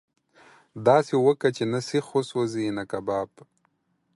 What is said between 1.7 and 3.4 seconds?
نه سيخ وسوځي نه کباب.